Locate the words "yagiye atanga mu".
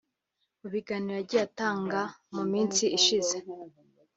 1.19-2.43